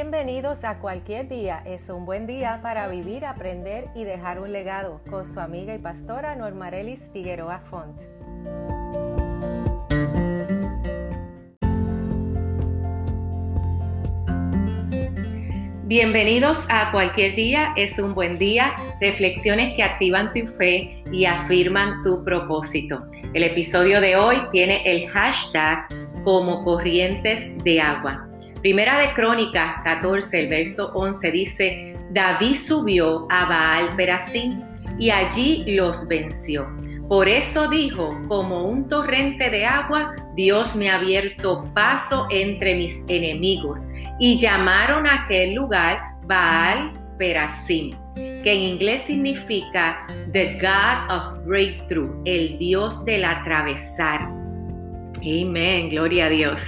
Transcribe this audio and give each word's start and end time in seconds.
Bienvenidos 0.00 0.62
a 0.62 0.78
cualquier 0.78 1.28
día. 1.28 1.60
Es 1.66 1.88
un 1.88 2.06
buen 2.06 2.28
día 2.28 2.60
para 2.62 2.86
vivir, 2.86 3.24
aprender 3.24 3.88
y 3.96 4.04
dejar 4.04 4.40
un 4.40 4.52
legado 4.52 5.00
con 5.10 5.26
su 5.26 5.40
amiga 5.40 5.74
y 5.74 5.78
pastora 5.78 6.36
Normarelis 6.36 7.10
Figueroa 7.12 7.62
Font. 7.68 8.00
Bienvenidos 15.82 16.58
a 16.68 16.92
cualquier 16.92 17.34
día, 17.34 17.72
es 17.76 17.98
un 17.98 18.14
buen 18.14 18.38
día, 18.38 18.76
reflexiones 19.00 19.74
que 19.74 19.82
activan 19.82 20.32
tu 20.32 20.46
fe 20.46 21.02
y 21.10 21.24
afirman 21.24 22.04
tu 22.04 22.22
propósito. 22.22 23.02
El 23.34 23.42
episodio 23.42 24.00
de 24.00 24.14
hoy 24.14 24.36
tiene 24.52 24.80
el 24.84 25.08
hashtag 25.08 25.88
como 26.22 26.62
corrientes 26.62 27.52
de 27.64 27.80
agua. 27.80 28.27
Primera 28.60 28.98
de 28.98 29.12
Crónicas 29.12 29.76
14, 29.84 30.40
el 30.40 30.48
verso 30.48 30.90
11 30.94 31.30
dice, 31.30 31.96
David 32.10 32.56
subió 32.56 33.28
a 33.30 33.44
Baal 33.44 33.94
Perasim 33.96 34.60
y 34.98 35.10
allí 35.10 35.64
los 35.76 36.08
venció. 36.08 36.68
Por 37.08 37.28
eso 37.28 37.68
dijo, 37.68 38.20
como 38.26 38.64
un 38.64 38.88
torrente 38.88 39.48
de 39.48 39.64
agua, 39.64 40.16
Dios 40.34 40.74
me 40.74 40.90
ha 40.90 40.96
abierto 40.96 41.70
paso 41.72 42.26
entre 42.30 42.74
mis 42.74 43.04
enemigos 43.06 43.86
y 44.18 44.40
llamaron 44.40 45.06
a 45.06 45.22
aquel 45.24 45.54
lugar 45.54 46.16
Baal 46.26 46.92
Perasim, 47.16 47.96
que 48.16 48.52
en 48.52 48.60
inglés 48.60 49.02
significa 49.06 50.04
The 50.32 50.58
God 50.60 51.16
of 51.16 51.46
Breakthrough, 51.46 52.22
el 52.24 52.58
Dios 52.58 53.04
del 53.04 53.24
atravesar. 53.24 54.37
Amén, 55.20 55.90
gloria 55.90 56.26
a 56.26 56.30
Dios. 56.30 56.62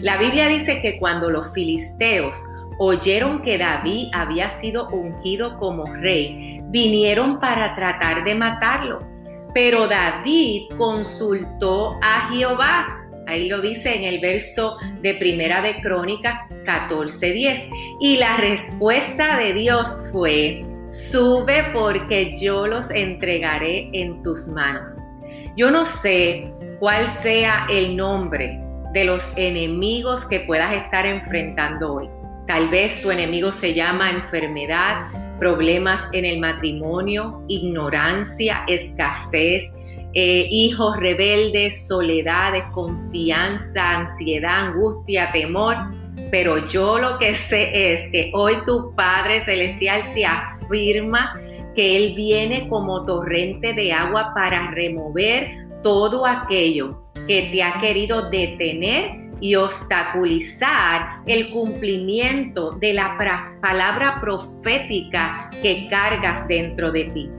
La 0.00 0.16
Biblia 0.16 0.48
dice 0.48 0.80
que 0.80 0.98
cuando 0.98 1.30
los 1.30 1.52
filisteos 1.52 2.36
oyeron 2.78 3.42
que 3.42 3.58
David 3.58 4.08
había 4.12 4.50
sido 4.50 4.88
ungido 4.88 5.56
como 5.58 5.84
rey, 5.84 6.60
vinieron 6.68 7.40
para 7.40 7.74
tratar 7.74 8.24
de 8.24 8.34
matarlo. 8.34 9.00
Pero 9.52 9.88
David 9.88 10.68
consultó 10.76 11.98
a 12.02 12.30
Jehová 12.30 13.00
Ahí 13.30 13.48
lo 13.48 13.60
dice 13.60 13.94
en 13.94 14.02
el 14.02 14.18
verso 14.18 14.76
de 15.02 15.14
Primera 15.14 15.62
de 15.62 15.80
Crónica 15.80 16.48
14:10. 16.64 17.70
Y 18.00 18.16
la 18.16 18.36
respuesta 18.38 19.38
de 19.38 19.52
Dios 19.52 19.88
fue, 20.10 20.64
sube 20.88 21.70
porque 21.72 22.36
yo 22.36 22.66
los 22.66 22.90
entregaré 22.90 23.88
en 23.92 24.20
tus 24.22 24.48
manos. 24.48 24.98
Yo 25.56 25.70
no 25.70 25.84
sé 25.84 26.50
cuál 26.80 27.08
sea 27.08 27.66
el 27.68 27.94
nombre 27.94 28.58
de 28.94 29.04
los 29.04 29.32
enemigos 29.36 30.24
que 30.24 30.40
puedas 30.40 30.74
estar 30.74 31.06
enfrentando 31.06 31.94
hoy. 31.94 32.08
Tal 32.46 32.70
vez 32.70 33.02
tu 33.02 33.10
enemigo 33.10 33.52
se 33.52 33.74
llama 33.74 34.10
enfermedad, 34.10 35.08
problemas 35.38 36.00
en 36.12 36.24
el 36.24 36.40
matrimonio, 36.40 37.44
ignorancia, 37.48 38.64
escasez, 38.66 39.70
eh, 40.14 40.46
hijos 40.50 40.96
rebeldes, 40.96 41.86
soledad, 41.86 42.52
desconfianza, 42.52 43.98
ansiedad, 43.98 44.68
angustia, 44.68 45.30
temor. 45.32 45.76
Pero 46.30 46.66
yo 46.66 46.98
lo 46.98 47.18
que 47.18 47.34
sé 47.34 47.92
es 47.92 48.08
que 48.10 48.32
hoy 48.34 48.54
tu 48.66 48.94
Padre 48.96 49.44
Celestial 49.44 50.02
te 50.14 50.24
afirma 50.24 51.38
que 51.74 51.96
Él 51.96 52.14
viene 52.16 52.68
como 52.68 53.04
torrente 53.04 53.74
de 53.74 53.92
agua 53.92 54.32
para 54.34 54.70
remover 54.70 55.69
todo 55.82 56.26
aquello 56.26 57.00
que 57.26 57.50
te 57.52 57.62
ha 57.62 57.78
querido 57.80 58.30
detener 58.30 59.30
y 59.40 59.54
obstaculizar 59.54 61.22
el 61.26 61.50
cumplimiento 61.50 62.72
de 62.72 62.92
la 62.92 63.16
palabra 63.60 64.16
profética 64.20 65.50
que 65.62 65.88
cargas 65.88 66.46
dentro 66.46 66.92
de 66.92 67.04
ti. 67.04 67.30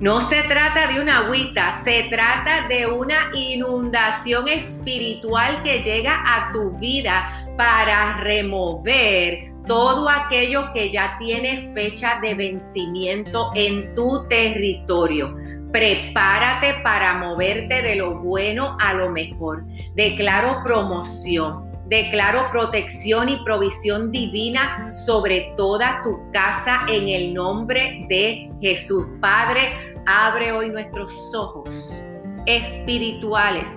No 0.00 0.20
se 0.20 0.42
trata 0.42 0.88
de 0.88 1.00
una 1.00 1.18
agüita, 1.18 1.74
se 1.84 2.04
trata 2.10 2.66
de 2.66 2.86
una 2.88 3.30
inundación 3.34 4.48
espiritual 4.48 5.62
que 5.62 5.80
llega 5.80 6.22
a 6.26 6.50
tu 6.52 6.76
vida 6.78 7.46
para 7.56 8.18
remover 8.18 9.51
todo 9.66 10.08
aquello 10.08 10.72
que 10.72 10.90
ya 10.90 11.16
tiene 11.18 11.72
fecha 11.74 12.18
de 12.20 12.34
vencimiento 12.34 13.50
en 13.54 13.94
tu 13.94 14.26
territorio. 14.28 15.36
Prepárate 15.72 16.74
para 16.82 17.14
moverte 17.14 17.80
de 17.80 17.96
lo 17.96 18.18
bueno 18.18 18.76
a 18.78 18.92
lo 18.92 19.08
mejor. 19.08 19.64
Declaro 19.94 20.62
promoción, 20.64 21.64
declaro 21.86 22.50
protección 22.50 23.30
y 23.30 23.42
provisión 23.42 24.10
divina 24.10 24.92
sobre 24.92 25.54
toda 25.56 26.02
tu 26.02 26.30
casa 26.32 26.80
en 26.88 27.08
el 27.08 27.32
nombre 27.32 28.04
de 28.10 28.50
Jesús. 28.60 29.06
Padre, 29.20 29.92
Abre 30.06 30.50
hoy 30.50 30.68
nuestros 30.68 31.32
ojos 31.34 31.70
espirituales 32.46 33.68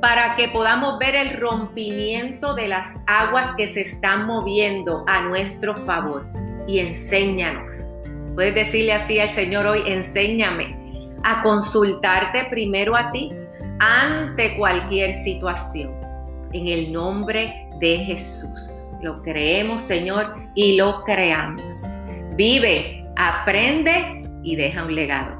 para 0.00 0.36
que 0.36 0.48
podamos 0.48 0.98
ver 0.98 1.14
el 1.14 1.36
rompimiento 1.38 2.54
de 2.54 2.68
las 2.68 3.02
aguas 3.06 3.54
que 3.56 3.66
se 3.68 3.82
están 3.82 4.26
moviendo 4.26 5.04
a 5.06 5.22
nuestro 5.22 5.76
favor. 5.76 6.26
Y 6.66 6.80
enséñanos. 6.80 8.02
Puedes 8.34 8.54
decirle 8.54 8.92
así 8.92 9.18
al 9.18 9.30
Señor 9.30 9.66
hoy, 9.66 9.82
enséñame 9.86 10.76
a 11.22 11.42
consultarte 11.42 12.44
primero 12.50 12.94
a 12.94 13.10
ti 13.10 13.32
ante 13.78 14.56
cualquier 14.56 15.12
situación. 15.14 15.94
En 16.52 16.66
el 16.66 16.92
nombre 16.92 17.68
de 17.80 17.98
Jesús. 17.98 18.92
Lo 19.02 19.22
creemos, 19.22 19.82
Señor, 19.82 20.34
y 20.54 20.76
lo 20.76 21.02
creamos. 21.04 21.96
Vive, 22.34 23.06
aprende 23.16 24.22
y 24.42 24.56
deja 24.56 24.84
un 24.84 24.94
legado. 24.94 25.35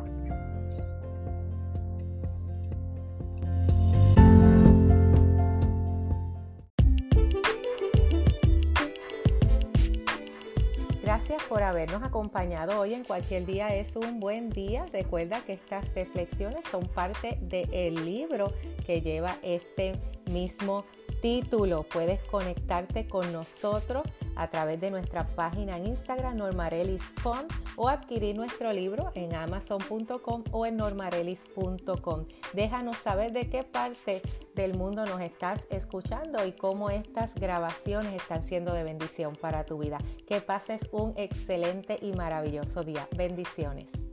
Por 11.48 11.62
habernos 11.62 12.02
acompañado 12.02 12.80
hoy 12.80 12.94
en 12.94 13.04
cualquier 13.04 13.46
día 13.46 13.74
es 13.74 13.94
un 13.94 14.18
buen 14.20 14.50
día. 14.50 14.86
Recuerda 14.92 15.40
que 15.40 15.52
estas 15.52 15.94
reflexiones 15.94 16.60
son 16.70 16.86
parte 16.86 17.38
del 17.40 18.04
libro 18.04 18.52
que 18.84 19.00
lleva 19.00 19.36
este 19.42 19.92
mismo 20.30 20.84
título. 21.22 21.84
Puedes 21.84 22.20
conectarte 22.24 23.06
con 23.06 23.32
nosotros 23.32 24.02
a 24.36 24.48
través 24.48 24.80
de 24.80 24.90
nuestra 24.90 25.26
página 25.26 25.76
en 25.76 25.86
Instagram 25.86 26.36
Normarelis 26.36 27.02
Font 27.16 27.50
o 27.76 27.88
adquirir 27.88 28.36
nuestro 28.36 28.72
libro 28.72 29.10
en 29.14 29.34
amazon.com 29.34 30.44
o 30.52 30.66
en 30.66 30.76
normarelis.com. 30.76 32.24
Déjanos 32.52 32.96
saber 32.98 33.32
de 33.32 33.50
qué 33.50 33.62
parte 33.62 34.22
del 34.54 34.74
mundo 34.74 35.04
nos 35.04 35.20
estás 35.20 35.66
escuchando 35.70 36.44
y 36.46 36.52
cómo 36.52 36.90
estas 36.90 37.34
grabaciones 37.34 38.14
están 38.14 38.44
siendo 38.44 38.72
de 38.72 38.84
bendición 38.84 39.34
para 39.34 39.64
tu 39.64 39.78
vida. 39.78 39.98
Que 40.26 40.40
pases 40.40 40.80
un 40.92 41.14
excelente 41.16 41.98
y 42.00 42.12
maravilloso 42.12 42.82
día. 42.84 43.08
Bendiciones. 43.16 44.05